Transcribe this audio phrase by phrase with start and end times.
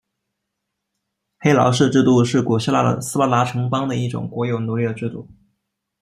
[1.37, 5.29] 黑劳士制度是古希腊的斯巴达城邦的一种国有奴隶的制度。